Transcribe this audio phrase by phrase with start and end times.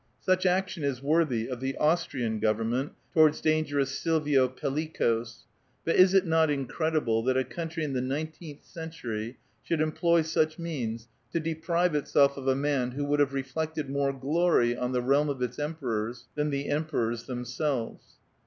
[0.19, 5.45] Such action is worthy of the Austrian government towards dangerous Silvio Pellicos;
[5.85, 10.57] but is it not incredible that a country in the nineteenth century should employ such
[10.57, 15.03] means to deprive itself of a man who would have reflected more glory on the
[15.03, 18.15] realm of its emperoi s than the emperors themselves